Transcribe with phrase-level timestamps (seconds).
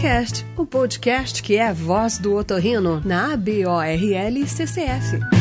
[0.00, 5.39] ORLcast, o podcast que é a voz do otorrino na ABORL CCF.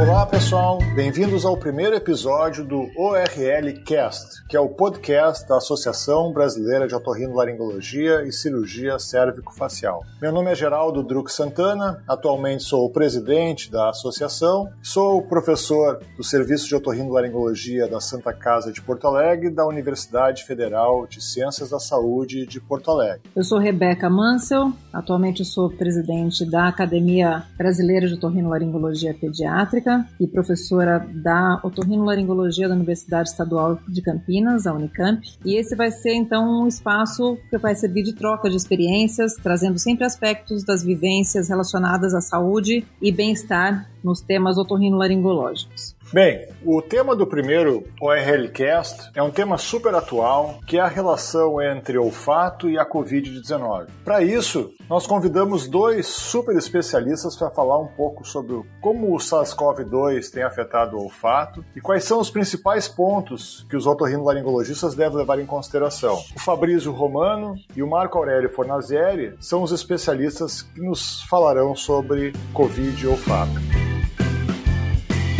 [0.00, 6.32] Olá pessoal, bem-vindos ao primeiro episódio do ORL Cast, que é o podcast da Associação
[6.32, 10.02] Brasileira de Otorrinolaringologia e Cirurgia Cérvico-Facial.
[10.20, 16.24] Meu nome é Geraldo Druck Santana, atualmente sou o presidente da associação, sou professor do
[16.24, 21.78] Serviço de Otorrinolaringologia da Santa Casa de Porto Alegre da Universidade Federal de Ciências da
[21.78, 23.20] Saúde de Porto Alegre.
[23.36, 29.81] Eu sou Rebeca Mansell, atualmente sou presidente da Academia Brasileira de Otorrinolaringologia Pediátrica
[30.20, 35.20] e professora da otorrinolaringologia da Universidade Estadual de Campinas, a Unicamp.
[35.44, 39.78] E esse vai ser então um espaço que vai servir de troca de experiências, trazendo
[39.78, 45.94] sempre aspectos das vivências relacionadas à saúde e bem-estar nos temas otorrinolaringológicos.
[46.12, 51.58] Bem, o tema do primeiro ORLcast é um tema super atual, que é a relação
[51.62, 53.86] entre olfato e a Covid-19.
[54.04, 60.30] Para isso, nós convidamos dois super especialistas para falar um pouco sobre como o SARS-CoV-2
[60.30, 65.38] tem afetado o olfato e quais são os principais pontos que os otorrinolaringologistas devem levar
[65.38, 66.22] em consideração.
[66.36, 72.34] O Fabrício Romano e o Marco Aurélio Fornazieri são os especialistas que nos falarão sobre
[72.52, 73.81] Covid e olfato.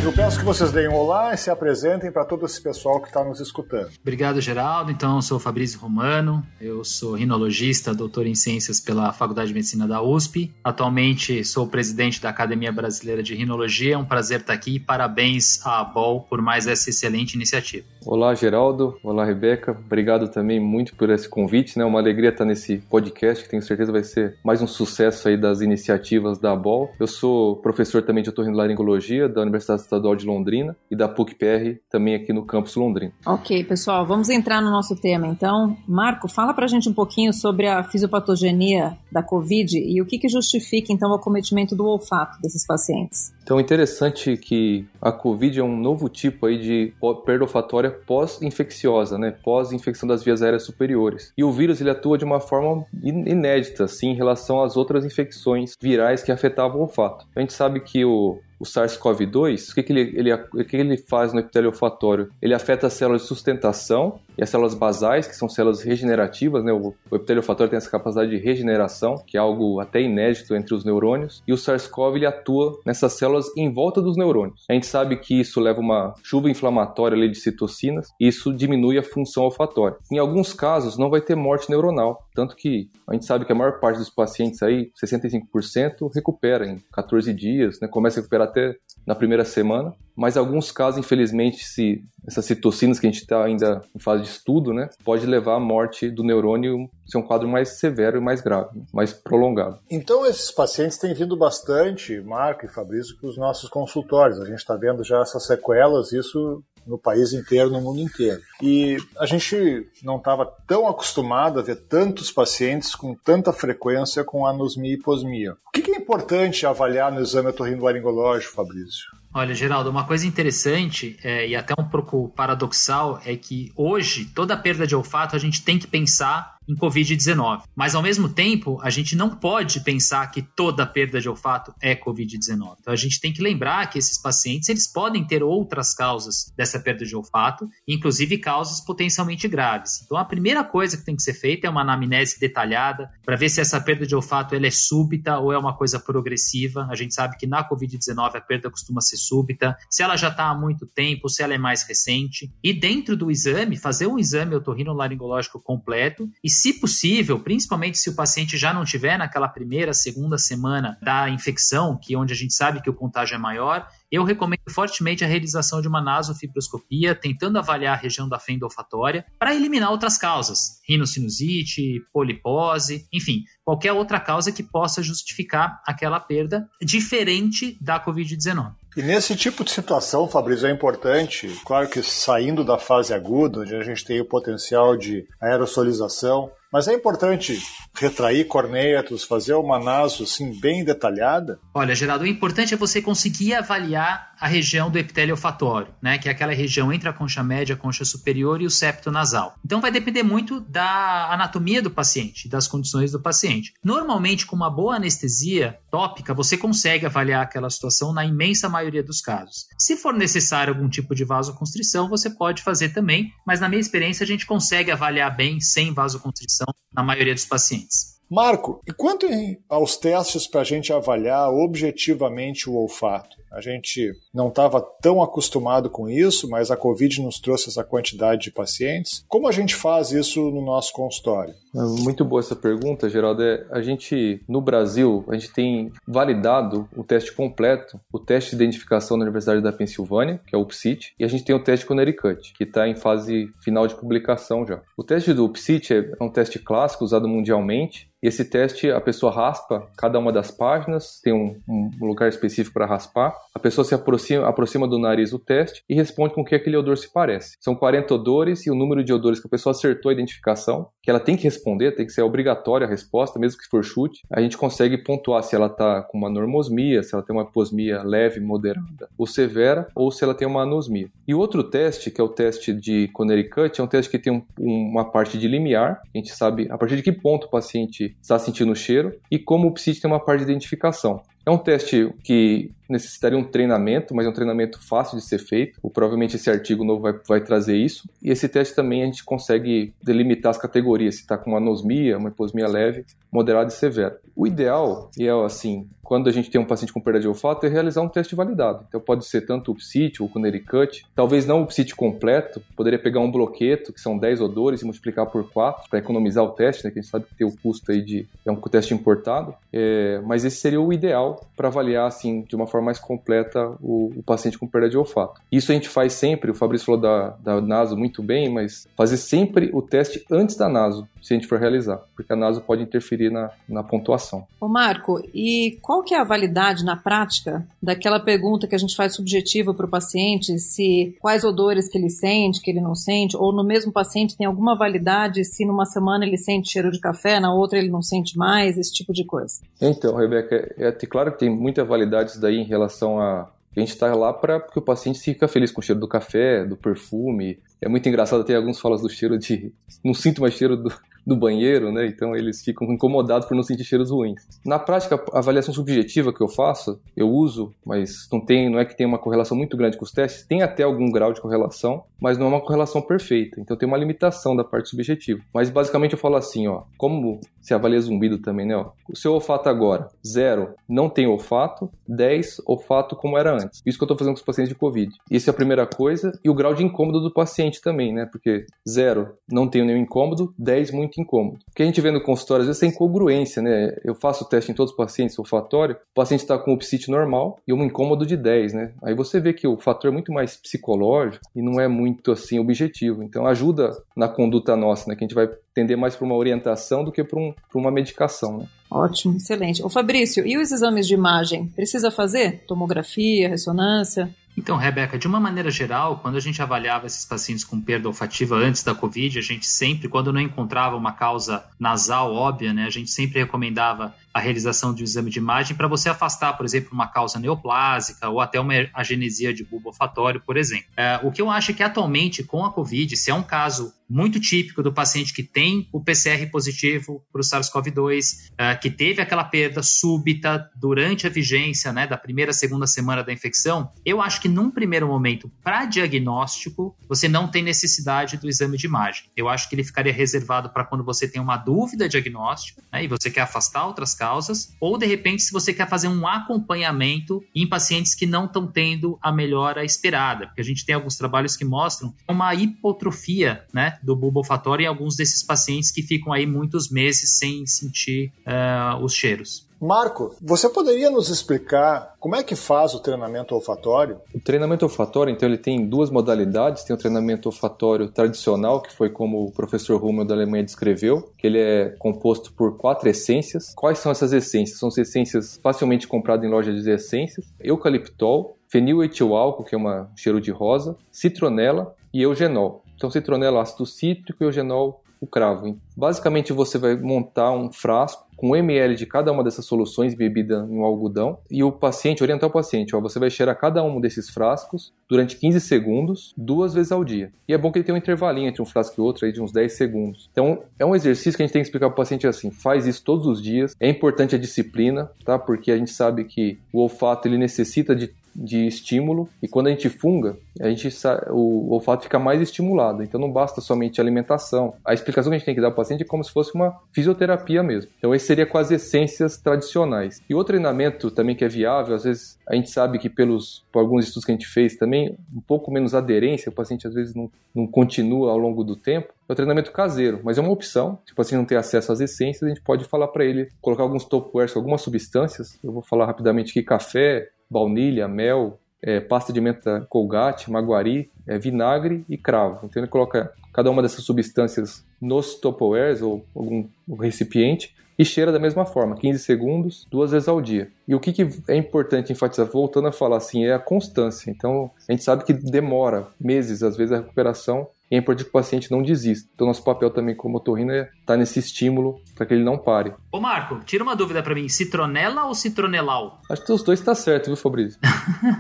[0.03, 3.07] Eu peço que vocês deem um olá e se apresentem para todo esse pessoal que
[3.07, 3.89] está nos escutando.
[4.01, 4.91] Obrigado, Geraldo.
[4.91, 9.87] Então, eu sou Fabrício Romano, eu sou rinologista, doutor em ciências pela Faculdade de Medicina
[9.87, 10.53] da USP.
[10.65, 13.95] Atualmente sou presidente da Academia Brasileira de Rinologia.
[13.95, 14.81] É um prazer estar aqui.
[14.81, 17.87] Parabéns à ABOL por mais essa excelente iniciativa.
[18.05, 18.99] Olá, Geraldo.
[19.05, 19.71] Olá, Rebeca.
[19.71, 21.77] Obrigado também muito por esse convite.
[21.77, 21.85] É né?
[21.85, 25.61] uma alegria estar nesse podcast que tenho certeza vai ser mais um sucesso aí das
[25.61, 26.91] iniciativas da ABOL.
[26.99, 32.15] Eu sou professor também de otorrinolaringologia da Universidade Estadual de Londrina e da PUC-PR também
[32.15, 33.13] aqui no campus Londrina.
[33.27, 35.77] Ok, pessoal, vamos entrar no nosso tema então.
[35.87, 40.29] Marco, fala pra gente um pouquinho sobre a fisiopatogenia da COVID e o que, que
[40.29, 43.33] justifica então o acometimento do olfato desses pacientes.
[43.43, 46.95] Então, interessante que a COVID é um novo tipo aí de
[47.27, 49.33] perda olfatória pós-infecciosa, né?
[49.33, 51.33] Pós-infecção das vias aéreas superiores.
[51.37, 55.75] E o vírus ele atua de uma forma inédita, assim, em relação às outras infecções
[55.81, 57.27] virais que afetavam o olfato.
[57.35, 60.97] A gente sabe que o o SARS-CoV-2, o que, que, ele, ele, o que ele
[60.97, 62.31] faz no epitélio olfatório?
[62.41, 66.73] Ele afeta as células de sustentação e as células basais, que são células regenerativas, né?
[66.73, 70.85] O, epitélio olfatório tem essa capacidade de regeneração, que é algo até inédito entre os
[70.85, 74.65] neurônios, e o SARS-CoV atua nessas células em volta dos neurônios.
[74.69, 78.99] A gente sabe que isso leva uma chuva inflamatória ali de citocinas, e isso diminui
[78.99, 79.97] a função olfatória.
[80.11, 83.55] Em alguns casos, não vai ter morte neuronal, tanto que a gente sabe que a
[83.55, 87.89] maior parte dos pacientes aí, 65%, recupera em 14 dias, né?
[87.89, 88.75] Começa a recuperar até
[89.07, 93.83] na primeira semana, mas alguns casos, infelizmente, se essas citocinas que a gente está ainda
[93.95, 97.81] em fase de estudo, né, pode levar à morte do neurônio, ser um quadro mais
[97.81, 99.79] severo e mais grave, mais prolongado.
[99.91, 104.41] Então, esses pacientes têm vindo bastante, Marco e Fabrício, para os nossos consultórios.
[104.41, 108.41] A gente está vendo já essas sequelas, isso no país inteiro, no mundo inteiro.
[108.61, 114.47] E a gente não estava tão acostumado a ver tantos pacientes com tanta frequência com
[114.47, 115.53] anosmia e hiposmia.
[115.53, 119.22] O que é importante avaliar no exame otorrinolaringológico, Fabrício?
[119.35, 124.55] Olha, Geraldo, uma coisa interessante é, e até um pouco paradoxal é que hoje toda
[124.57, 127.63] perda de olfato a gente tem que pensar em Covid-19.
[127.75, 131.95] Mas, ao mesmo tempo, a gente não pode pensar que toda perda de olfato é
[131.95, 132.77] Covid-19.
[132.81, 136.79] Então, a gente tem que lembrar que esses pacientes eles podem ter outras causas dessa
[136.79, 140.03] perda de olfato, inclusive causas potencialmente graves.
[140.05, 143.49] Então, a primeira coisa que tem que ser feita é uma anamnese detalhada para ver
[143.49, 146.87] se essa perda de olfato ela é súbita ou é uma coisa progressiva.
[146.91, 150.47] A gente sabe que na Covid-19 a perda costuma ser súbita, se ela já está
[150.47, 152.53] há muito tempo, se ela é mais recente.
[152.63, 158.15] E dentro do exame, fazer um exame otorrinolaringológico completo e se possível, principalmente se o
[158.15, 162.55] paciente já não tiver naquela primeira, segunda semana da infecção, que é onde a gente
[162.55, 167.59] sabe que o contágio é maior, eu recomendo fortemente a realização de uma nasofibroscopia, tentando
[167.59, 174.21] avaliar a região da fenda olfatória, para eliminar outras causas, rinocinusite, polipose, enfim, qualquer outra
[174.21, 178.82] causa que possa justificar aquela perda diferente da Covid-19.
[178.95, 183.75] E nesse tipo de situação, Fabrício, é importante, claro que saindo da fase aguda, onde
[183.75, 187.61] a gente tem o potencial de aerosolização, mas é importante
[187.95, 191.61] retrair cornéatos, fazer uma naso assim bem detalhada?
[191.75, 196.29] Olha, Geraldo, o importante é você conseguir avaliar a região do epitélio olfatório, né, que
[196.29, 199.55] é aquela região entre a concha média, a concha superior e o septo nasal.
[199.65, 203.75] Então vai depender muito da anatomia do paciente, das condições do paciente.
[203.85, 209.21] Normalmente com uma boa anestesia tópica, você consegue avaliar aquela situação na imensa maioria dos
[209.21, 209.67] casos.
[209.79, 214.25] Se for necessário algum tipo de vasoconstrição, você pode fazer também, mas na minha experiência
[214.25, 216.62] a gente consegue avaliar bem sem vasoconstrição
[216.93, 218.12] na maioria dos pacientes.
[218.33, 219.27] Marco, e quanto
[219.69, 223.37] aos testes para a gente avaliar objetivamente o olfato?
[223.53, 228.45] A gente não estava tão acostumado com isso, mas a Covid nos trouxe essa quantidade
[228.45, 229.23] de pacientes.
[229.29, 231.53] Como a gente faz isso no nosso consultório?
[231.75, 233.43] É muito boa essa pergunta, Geraldo.
[233.43, 238.57] É, a gente, no Brasil, a gente tem validado o teste completo, o teste de
[238.57, 241.85] identificação da Universidade da Pensilvânia, que é o PSIT, e a gente tem o teste
[241.85, 244.81] Connecticut, que está em fase final de publicação já.
[244.97, 249.91] O teste do PSIT é um teste clássico usado mundialmente, esse teste, a pessoa raspa
[249.99, 253.37] cada uma das páginas, tem um, um lugar específico para raspar.
[253.53, 256.97] A pessoa se aproxima, aproxima, do nariz do teste e responde com que aquele odor
[256.97, 257.57] se parece.
[257.61, 261.11] São 40 odores e o número de odores que a pessoa acertou a identificação, que
[261.11, 264.23] ela tem que responder, tem que ser obrigatória a resposta, mesmo que for chute.
[264.31, 268.03] A gente consegue pontuar se ela está com uma normosmia, se ela tem uma hiposmia
[268.03, 271.11] leve, moderada ou severa, ou se ela tem uma anosmia.
[271.27, 274.43] E outro teste, que é o teste de Connecticut, é um teste que tem um,
[274.59, 276.01] uma parte de limiar.
[276.15, 279.39] A gente sabe a partir de que ponto o paciente está sentindo o cheiro e
[279.39, 281.23] como o PSIT tem uma parte de identificação.
[281.45, 285.79] É um teste que necessitaria um treinamento, mas é um treinamento fácil de ser feito.
[285.83, 288.09] Ou, provavelmente esse artigo novo vai, vai trazer isso.
[288.23, 292.19] E esse teste também a gente consegue delimitar as categorias, se está com uma anosmia,
[292.19, 294.21] uma hiposmia leve, moderada e severa.
[294.37, 297.65] O ideal, e é assim, quando a gente tem um paciente com perda de olfato,
[297.65, 298.85] é realizar um teste validado.
[298.89, 302.99] Então pode ser tanto o PSIT ou o Connecticut, talvez não o PSIT completo, poderia
[302.99, 306.85] pegar um bloqueto, que são 10 odores, e multiplicar por 4 para economizar o teste,
[306.85, 309.55] né, que a gente sabe que tem o custo aí de é um teste importado,
[309.73, 314.13] é, mas esse seria o ideal para avaliar assim de uma forma mais completa o,
[314.17, 315.41] o, paciente com perda de olfato.
[315.51, 319.17] Isso a gente faz sempre, o Fabrício falou da, da naso muito bem, mas fazer
[319.17, 322.83] sempre o teste antes da naso, se a gente for realizar, porque a naso pode
[322.83, 324.47] interferir na, na pontuação.
[324.61, 328.97] Ô Marco, e qual que é a validade na prática daquela pergunta que a gente
[328.97, 333.37] faz subjetiva para o paciente, se quais odores que ele sente, que ele não sente,
[333.37, 337.39] ou no mesmo paciente tem alguma validade se numa semana ele sente cheiro de café,
[337.39, 339.61] na outra ele não sente mais, esse tipo de coisa?
[339.81, 343.81] Então, Rebeca, é, é claro que tem muita validade isso daí em relação a a
[343.81, 346.77] gente está lá para que o paciente fica feliz com o cheiro do café, do
[346.77, 347.59] perfume.
[347.81, 349.73] É muito engraçado, tem alguns falas do cheiro de.
[350.05, 350.93] Não sinto mais cheiro do,
[351.27, 352.07] do banheiro, né?
[352.07, 354.43] Então eles ficam incomodados por não sentir cheiros ruins.
[354.65, 358.85] Na prática, a avaliação subjetiva que eu faço, eu uso, mas não tem, não é
[358.85, 362.05] que tem uma correlação muito grande com os testes, tem até algum grau de correlação,
[362.21, 363.61] mas não é uma correlação perfeita.
[363.61, 365.41] Então tem uma limitação da parte subjetiva.
[365.53, 368.77] Mas basicamente eu falo assim, ó, como se avalia zumbido também, né?
[368.77, 373.83] Ó, o seu olfato agora, zero, não tem olfato, 10, olfato como era antes.
[373.87, 375.13] Isso que eu estou fazendo com os pacientes de Covid.
[375.31, 376.39] Isso é a primeira coisa.
[376.45, 378.27] E o grau de incômodo do paciente também, né?
[378.31, 381.59] Porque zero, não tenho nenhum incômodo, 10, muito muito incômodo.
[381.71, 383.95] O que a gente vê no consultório, às vezes, é incongruência, né?
[384.05, 387.11] Eu faço o teste em todos os pacientes olfatório, o paciente está com o psite
[387.11, 388.93] normal e um incômodo de 10, né?
[389.03, 392.59] Aí você vê que o fator é muito mais psicológico e não é muito, assim,
[392.59, 393.23] objetivo.
[393.23, 395.17] Então, ajuda na conduta nossa, né?
[395.17, 398.59] Que a gente vai tender mais para uma orientação do que para um, uma medicação,
[398.59, 398.67] né?
[398.91, 399.83] Ótimo, excelente.
[399.83, 401.69] O Fabrício, e os exames de imagem?
[401.75, 402.63] Precisa fazer?
[402.67, 404.29] Tomografia, ressonância?
[404.57, 408.55] Então, Rebeca, de uma maneira geral, quando a gente avaliava esses pacientes com perda olfativa
[408.55, 412.91] antes da Covid, a gente sempre, quando não encontrava uma causa nasal óbvia, né, a
[412.91, 416.91] gente sempre recomendava a realização de um exame de imagem para você afastar, por exemplo,
[416.93, 420.87] uma causa neoplásica ou até uma agenesia de bulbo olfatório, por exemplo.
[420.97, 423.93] É, o que eu acho é que atualmente, com a Covid, se é um caso
[424.13, 429.23] muito típico do paciente que tem o PCR positivo para o SARS-CoV-2, é, que teve
[429.23, 434.41] aquela perda súbita durante a vigência né, da primeira, segunda semana da infecção, eu acho
[434.41, 439.25] que num primeiro momento, para diagnóstico, você não tem necessidade do exame de imagem.
[439.35, 443.09] Eu acho que ele ficaria reservado para quando você tem uma dúvida diagnóstica né, e
[443.09, 447.67] você quer afastar outras causas, ou de repente, se você quer fazer um acompanhamento em
[447.67, 451.65] pacientes que não estão tendo a melhora esperada, porque a gente tem alguns trabalhos que
[451.65, 456.91] mostram uma hipotrofia né, do bulbo olfatório em alguns desses pacientes que ficam aí muitos
[456.91, 459.67] meses sem sentir uh, os cheiros.
[459.85, 464.21] Marco, você poderia nos explicar como é que faz o treinamento olfatório?
[464.33, 466.85] O treinamento olfatório, então, ele tem duas modalidades.
[466.85, 471.49] Tem o treinamento olfatório tradicional, que foi como o professor Rummel da Alemanha descreveu, que
[471.49, 473.75] ele é composto por quatro essências.
[473.75, 474.79] Quais são essas essências?
[474.79, 477.53] São essências facilmente compradas em lojas de essências.
[477.59, 482.82] Eucaliptol, feniletilalco, que é um cheiro de rosa, citronela e eugenol.
[483.03, 485.77] Então, citronela, ácido cítrico e eugenol, o cravo.
[485.97, 490.79] Basicamente, você vai montar um frasco com ml de cada uma dessas soluções bebida em
[490.79, 494.31] um algodão e o paciente, orientar o paciente, ó, você vai cheirar cada um desses
[494.31, 497.33] frascos durante 15 segundos, duas vezes ao dia.
[497.49, 499.43] E é bom que ele tenha um intervalinho entre um frasco e outro aí de
[499.43, 500.29] uns 10 segundos.
[500.31, 502.87] Então, é um exercício que a gente tem que explicar para o paciente assim, faz
[502.87, 503.75] isso todos os dias.
[503.81, 505.39] É importante a disciplina, tá?
[505.39, 509.71] Porque a gente sabe que o olfato ele necessita de de estímulo e quando a
[509.71, 510.89] gente funga, a gente
[511.31, 513.03] o olfato fica mais estimulado.
[513.03, 514.75] Então não basta somente alimentação.
[514.85, 516.55] A explicação que a gente tem que dar para o paciente é como se fosse
[516.55, 517.91] uma fisioterapia mesmo.
[517.99, 520.23] Então esse seria com as essências tradicionais.
[520.29, 523.81] E outro treinamento também que é viável, às vezes a gente sabe que pelos por
[523.81, 527.15] alguns estudos que a gente fez também, um pouco menos aderência, o paciente às vezes
[527.15, 530.99] não, não continua ao longo do tempo, é o treinamento caseiro, mas é uma opção.
[531.07, 533.83] Se o paciente não tem acesso às essências, a gente pode falar para ele colocar
[533.83, 535.59] alguns topowares com algumas substâncias.
[535.63, 541.39] Eu vou falar rapidamente aqui: café, baunilha, mel, é, pasta de menta colgate, maguari, é,
[541.39, 542.67] vinagre e cravo.
[542.67, 546.67] Então ele coloca cada uma dessas substâncias nos topowares ou algum
[546.99, 550.71] recipiente e cheira da mesma forma, 15 segundos, duas vezes ao dia.
[550.89, 554.31] E o que, que, é importante enfatizar, voltando a falar assim, é a constância.
[554.31, 558.31] Então, a gente sabe que demora meses, às vezes, a recuperação e é importante que
[558.31, 559.29] o paciente não desista.
[559.35, 562.57] Então, nosso papel também como otorrino é estar tá nesse estímulo para que ele não
[562.57, 562.95] pare.
[563.13, 566.23] Ô Marco, tira uma dúvida para mim, citronela ou citronelau?
[566.31, 567.79] Acho que os dois tá certo, viu, Fabrício?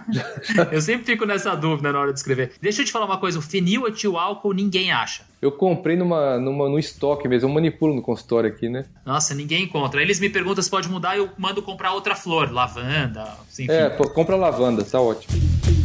[0.72, 2.52] eu sempre fico nessa dúvida na hora de escrever.
[2.62, 5.22] Deixa eu te falar uma coisa, o fenil etil álcool ninguém acha.
[5.42, 8.86] Eu comprei numa, numa, no estoque mesmo, eu manipulo no consultório aqui, né?
[9.04, 10.00] Nossa, ninguém encontra.
[10.00, 13.66] Eles me perguntam se pode mudar, eu mando comprar outra flor, lavanda, enfim.
[13.70, 15.81] É, compra lavanda, tá ótimo.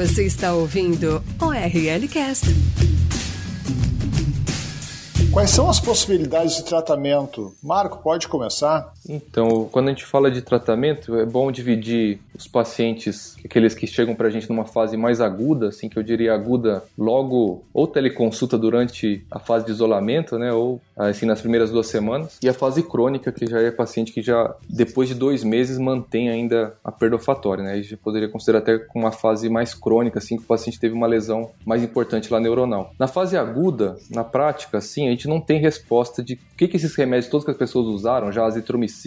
[0.00, 2.46] Você está ouvindo o RLCast.
[5.30, 7.54] Quais são as possibilidades de tratamento?
[7.62, 8.94] Marco, pode começar?
[9.10, 14.14] Então, quando a gente fala de tratamento, é bom dividir os pacientes, aqueles que chegam
[14.14, 18.56] para a gente numa fase mais aguda, assim que eu diria aguda, logo ou teleconsulta
[18.56, 22.82] durante a fase de isolamento, né, ou assim nas primeiras duas semanas, e a fase
[22.82, 27.16] crônica, que já é paciente que já depois de dois meses mantém ainda a perda
[27.16, 30.78] olfatória, né, gente poderia considerar até com uma fase mais crônica, assim que o paciente
[30.78, 32.94] teve uma lesão mais importante lá neuronal.
[32.98, 36.76] Na fase aguda, na prática, assim, a gente não tem resposta de o que, que
[36.76, 38.99] esses remédios todos que as pessoas usaram, já azitromicina,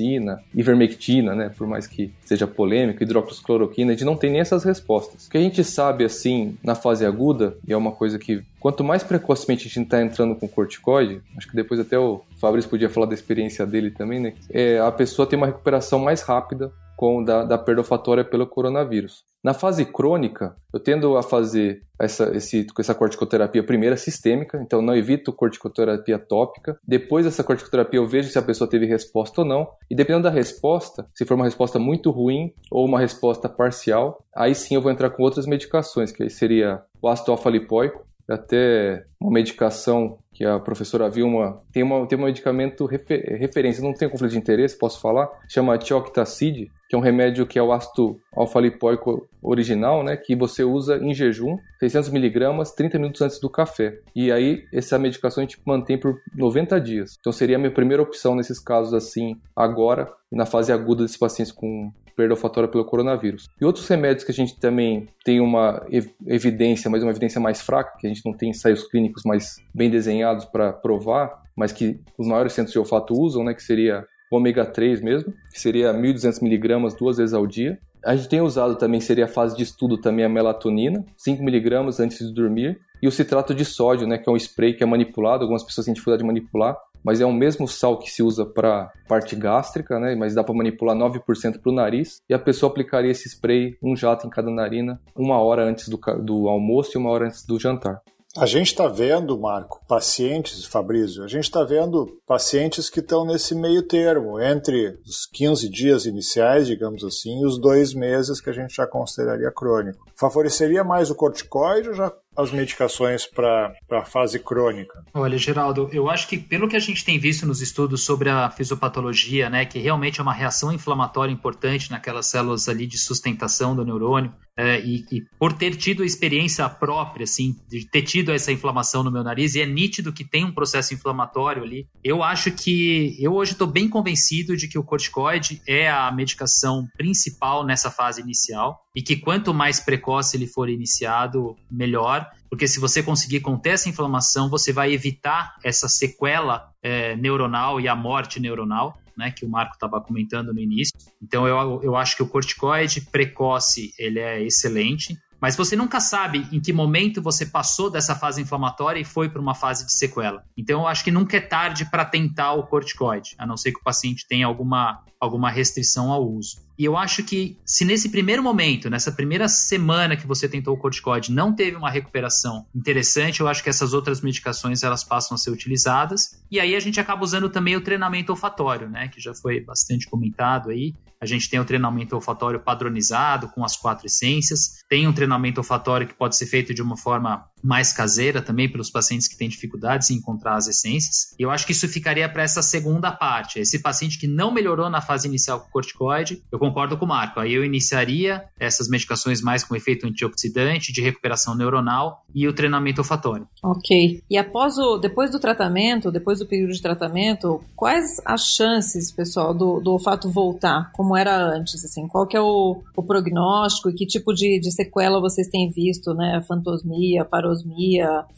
[0.54, 5.28] ivermectina, né, por mais que seja polêmico, hidroxicloroquina, a gente não tem nem essas respostas.
[5.28, 8.84] O que a gente sabe, assim, na fase aguda, e é uma coisa que quanto
[8.84, 12.90] mais precocemente a gente está entrando com corticoide, acho que depois até o Fabrício podia
[12.90, 17.24] falar da experiência dele também, né, é, a pessoa tem uma recuperação mais rápida com
[17.24, 19.24] da, da perda olfatória pelo coronavírus.
[19.44, 24.96] Na fase crônica, eu tendo a fazer essa, esse, essa corticoterapia primeira sistêmica, então não
[24.96, 26.78] evito corticoterapia tópica.
[26.88, 29.68] Depois dessa corticoterapia eu vejo se a pessoa teve resposta ou não.
[29.92, 34.56] E dependendo da resposta, se for uma resposta muito ruim ou uma resposta parcial, aí
[34.56, 40.18] sim eu vou entrar com outras medicações, que seria o ácido alfa-lipoico, até uma medicação
[40.34, 44.38] que a professora Vilma tem, uma, tem um medicamento refer, referência, não tem conflito de
[44.38, 50.04] interesse, posso falar, chama Tioctacid, que é um remédio que é o ácido alfa-lipoico original,
[50.04, 54.00] né, que você usa em jejum, 600 miligramas, 30 minutos antes do café.
[54.16, 57.16] E aí, essa medicação a gente mantém por 90 dias.
[57.20, 61.52] Então seria a minha primeira opção nesses casos assim, agora, na fase aguda desses pacientes
[61.52, 63.50] com perda olfatória pelo coronavírus.
[63.60, 65.86] E outros remédios que a gente também tem uma
[66.26, 69.90] evidência, mas uma evidência mais fraca, que a gente não tem ensaios clínicos mais bem
[69.90, 74.38] desenhados para provar, mas que os maiores centros de olfato usam, né, que seria o
[74.38, 77.78] ômega 3 mesmo, que seria 1.200 miligramas duas vezes ao dia.
[78.04, 82.00] A gente tem usado também, seria a fase de estudo também a melatonina, 5 miligramas
[82.00, 84.86] antes de dormir, e o citrato de sódio, né, que é um spray que é
[84.86, 88.46] manipulado, algumas pessoas têm dificuldade de manipular, mas é o mesmo sal que se usa
[88.46, 90.16] para parte gástrica, né?
[90.16, 93.96] Mas dá para manipular 9% para o nariz e a pessoa aplicaria esse spray, um
[93.96, 97.60] jato em cada narina, uma hora antes do, do almoço e uma hora antes do
[97.60, 98.02] jantar.
[98.36, 103.54] A gente está vendo, Marco, pacientes, Fabrício, a gente está vendo pacientes que estão nesse
[103.54, 108.54] meio termo, entre os 15 dias iniciais, digamos assim, e os dois meses que a
[108.54, 110.04] gente já consideraria crônico.
[110.16, 115.04] Favoreceria mais o corticoide ou já as medicações para a fase crônica?
[115.14, 118.50] Olha, Geraldo, eu acho que pelo que a gente tem visto nos estudos sobre a
[118.50, 123.86] fisiopatologia, né, que realmente é uma reação inflamatória importante naquelas células ali de sustentação do
[123.86, 128.52] neurônio, é, e, e, por ter tido a experiência própria, assim, de ter tido essa
[128.52, 132.52] inflamação no meu nariz, e é nítido que tem um processo inflamatório ali, eu acho
[132.52, 137.90] que eu hoje estou bem convencido de que o corticoide é a medicação principal nessa
[137.90, 143.40] fase inicial, e que quanto mais precoce ele for iniciado, melhor, porque se você conseguir
[143.40, 149.32] conter essa inflamação, você vai evitar essa sequela é, neuronal e a morte neuronal né,
[149.32, 150.94] que o Marco estava comentando no início.
[151.20, 156.48] Então eu, eu acho que o corticoide precoce ele é excelente, mas você nunca sabe
[156.52, 160.44] em que momento você passou dessa fase inflamatória e foi para uma fase de sequela.
[160.56, 163.80] Então eu acho que nunca é tarde para tentar o corticoide, a não ser que
[163.80, 166.62] o paciente tenha alguma, alguma restrição ao uso.
[166.78, 170.78] E eu acho que se nesse primeiro momento, nessa primeira semana que você tentou o
[170.78, 175.38] corticoide, não teve uma recuperação interessante, eu acho que essas outras medicações elas passam a
[175.38, 176.42] ser utilizadas.
[176.50, 180.10] E aí a gente acaba usando também o treinamento olfatório, né, que já foi bastante
[180.10, 180.94] comentado aí.
[181.22, 184.84] A gente tem o treinamento olfatório padronizado com as quatro essências.
[184.90, 188.90] Tem um treinamento olfatório que pode ser feito de uma forma mais caseira também pelos
[188.90, 191.34] pacientes que têm dificuldades em encontrar as essências.
[191.40, 193.60] E eu acho que isso ficaria para essa segunda parte.
[193.60, 197.40] Esse paciente que não melhorou na fase inicial com corticoide, eu concordo com o Marco.
[197.40, 203.02] Aí eu iniciaria essas medicações mais com efeito antioxidante, de recuperação neuronal e o treinamento
[203.02, 203.48] olfatório.
[203.64, 204.22] Ok.
[204.30, 209.54] E após o, depois do tratamento, depois do período de tratamento, quais as chances, pessoal,
[209.54, 211.84] do, do olfato voltar como era antes?
[211.86, 215.70] Assim, qual que é o, o prognóstico e que tipo de, de sequela vocês têm
[215.70, 216.42] visto, né?
[216.48, 217.53] Fantosmia, parosmia,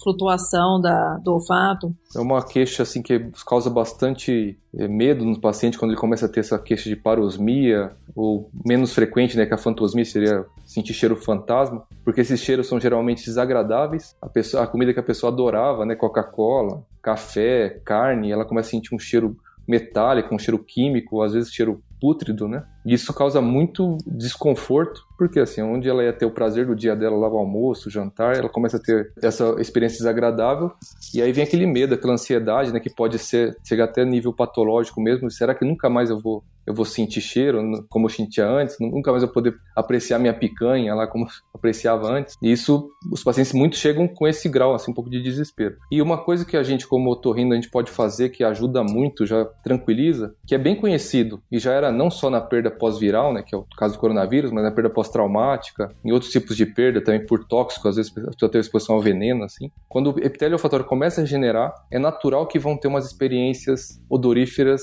[0.01, 1.95] flutuação da, do olfato?
[2.15, 6.29] É uma queixa assim que causa bastante eh, medo no paciente quando ele começa a
[6.29, 11.15] ter essa queixa de parosmia, ou menos frequente, né, que a fantosmia seria sentir cheiro
[11.15, 14.15] fantasma, porque esses cheiros são geralmente desagradáveis.
[14.21, 18.71] A, pessoa, a comida que a pessoa adorava, né, Coca-Cola, café, carne, ela começa a
[18.71, 19.35] sentir um cheiro
[19.67, 22.63] metálico, um cheiro químico, às vezes cheiro pútrido, né?
[22.85, 26.95] E isso causa muito desconforto, porque assim, onde ela ia ter o prazer do dia
[26.95, 30.71] dela, lá o almoço, o jantar, ela começa a ter essa experiência desagradável,
[31.13, 35.01] e aí vem aquele medo, aquela ansiedade, né, que pode ser chegar até nível patológico
[35.01, 38.77] mesmo, será que nunca mais eu vou eu vou sentir cheiro como eu sentia antes,
[38.79, 42.35] nunca mais eu vou poder apreciar minha picanha lá como apreciava antes.
[42.41, 45.75] E isso, os pacientes muito chegam com esse grau, assim, um pouco de desespero.
[45.91, 49.25] E uma coisa que a gente, como otorrino, a gente pode fazer que ajuda muito,
[49.25, 53.43] já tranquiliza, que é bem conhecido e já era não só na perda pós-viral, né,
[53.43, 57.01] que é o caso do coronavírus, mas na perda pós-traumática, em outros tipos de perda,
[57.01, 59.71] também por tóxico, às vezes a pessoa exposição ao veneno, assim.
[59.87, 64.81] Quando o epitélio olfatório começa a regenerar, é natural que vão ter umas experiências odoríferas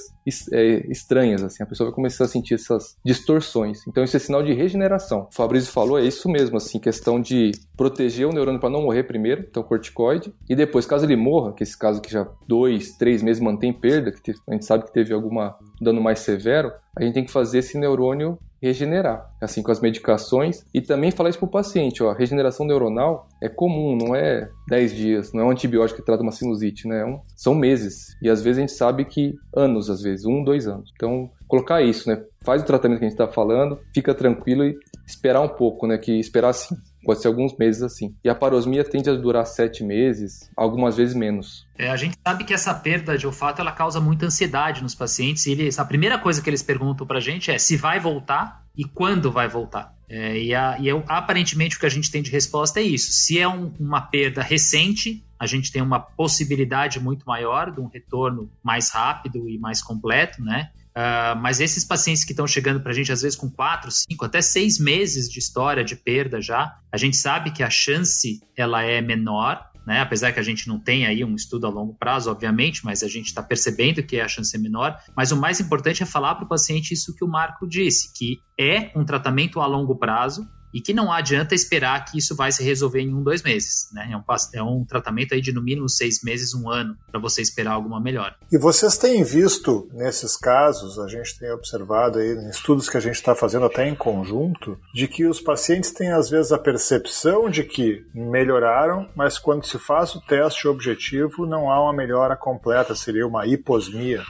[0.52, 3.87] é, estranhas, assim, a pessoa vai começar a sentir essas distorções.
[3.87, 5.29] Então isso é sinal de regeneração.
[5.31, 9.05] O Fabrício falou, é isso mesmo, assim, questão de proteger o neurônio para não morrer
[9.05, 13.23] primeiro, então corticoide, e depois, caso ele morra, que esse caso que já dois, três
[13.23, 17.14] meses mantém perda, que a gente sabe que teve alguma dano mais severo, a gente
[17.14, 21.49] tem que fazer esse neurônio regenerar, assim com as medicações e também falar isso para
[21.49, 25.50] o paciente, ó, a regeneração neuronal é comum, não é 10 dias, não é um
[25.50, 27.00] antibiótico que trata uma sinusite, né?
[27.00, 30.45] É um, são meses e às vezes a gente sabe que anos, às vezes um,
[30.45, 30.91] dois anos.
[30.95, 32.23] Então colocar isso, né?
[32.45, 35.99] Faz o tratamento que a gente está falando, fica tranquilo e esperar um pouco, né?
[35.99, 38.15] Que esperar assim Pode ser alguns meses assim.
[38.25, 41.67] E a parosmia tende a durar sete meses, algumas vezes menos.
[41.76, 45.47] É, a gente sabe que essa perda de olfato ela causa muita ansiedade nos pacientes.
[45.47, 48.84] E eles, a primeira coisa que eles perguntam pra gente é se vai voltar e
[48.84, 49.95] quando vai voltar.
[50.08, 53.12] É, e, a, e eu, aparentemente o que a gente tem de resposta é isso.
[53.12, 57.86] Se é um, uma perda recente, a gente tem uma possibilidade muito maior de um
[57.86, 60.71] retorno mais rápido e mais completo, né?
[60.93, 64.25] Uh, mas esses pacientes que estão chegando para a gente, às vezes com quatro, cinco,
[64.25, 68.83] até seis meses de história de perda já, a gente sabe que a chance ela
[68.83, 70.00] é menor, né?
[70.00, 73.09] Apesar que a gente não tem aí um estudo a longo prazo, obviamente, mas a
[73.09, 74.97] gente está percebendo que a chance é menor.
[75.17, 78.41] Mas o mais importante é falar para o paciente isso que o Marco disse, que
[78.59, 82.63] é um tratamento a longo prazo, e que não adianta esperar que isso vai se
[82.63, 83.89] resolver em um, dois meses.
[83.93, 84.11] Né?
[84.13, 84.23] É, um,
[84.54, 88.00] é um tratamento aí de no mínimo seis meses, um ano, para você esperar alguma
[88.00, 88.37] melhora.
[88.50, 93.00] E vocês têm visto nesses casos, a gente tem observado aí em estudos que a
[93.00, 97.50] gente está fazendo até em conjunto, de que os pacientes têm às vezes a percepção
[97.50, 102.95] de que melhoraram, mas quando se faz o teste objetivo não há uma melhora completa,
[102.95, 104.23] seria uma hiposmia.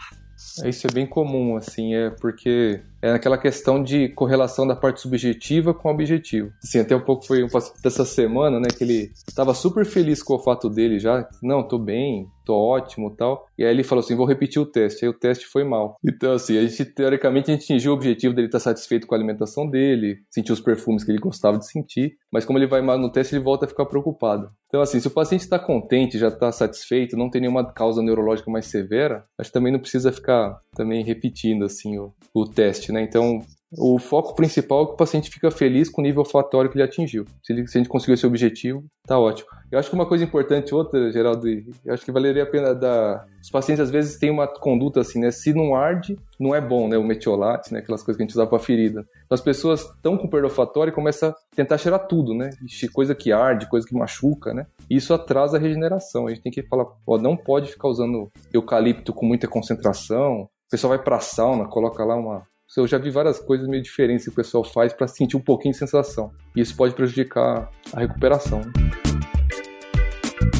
[0.64, 5.74] Isso é bem comum, assim, é porque é aquela questão de correlação da parte subjetiva
[5.74, 6.52] com o objetivo.
[6.62, 10.22] Assim, até um pouco foi um paciente dessa semana, né, que ele estava super feliz
[10.22, 13.46] com o fato dele já, não, tô bem, tô ótimo tal.
[13.56, 15.04] E aí ele falou assim, vou repetir o teste.
[15.04, 15.96] Aí o teste foi mal.
[16.04, 19.18] Então, assim, a gente, teoricamente, a gente atingiu o objetivo dele estar satisfeito com a
[19.18, 22.98] alimentação dele, sentir os perfumes que ele gostava de sentir, mas como ele vai mal
[22.98, 24.50] no teste, ele volta a ficar preocupado.
[24.68, 28.50] Então, assim, se o paciente está contente, já está satisfeito, não tem nenhuma causa neurológica
[28.50, 33.02] mais severa, acho que também não precisa ficar também repetindo, assim, o, o teste, né?
[33.02, 33.40] Então,
[33.78, 36.84] o foco principal é que o paciente fica feliz com o nível olfatório que ele
[36.84, 37.24] atingiu.
[37.42, 39.48] Se, ele, se a gente conseguiu esse objetivo, tá ótimo.
[39.70, 43.26] Eu acho que uma coisa importante, outra, Geraldo, eu acho que valeria a pena dar.
[43.40, 45.30] Os pacientes às vezes têm uma conduta assim, né?
[45.30, 46.98] Se não arde, não é bom, né?
[46.98, 47.78] O metiolate, né?
[47.78, 49.06] Aquelas coisas que a gente usava para ferida.
[49.24, 52.50] Então, as pessoas estão com perda olfatória e começam a tentar cheirar tudo, né?
[52.92, 54.66] Coisa que arde, coisa que machuca, né?
[54.90, 56.26] Isso atrasa a regeneração.
[56.26, 60.42] A gente tem que falar, ó, não pode ficar usando eucalipto com muita concentração.
[60.42, 62.42] O pessoal vai para sauna, coloca lá uma
[62.80, 65.72] eu já vi várias coisas meio diferentes que o pessoal faz para sentir um pouquinho
[65.72, 66.32] de sensação.
[66.56, 68.62] E isso pode prejudicar a recuperação.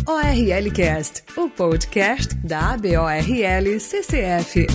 [0.07, 4.67] ORLcast, o podcast da ABORL CCF.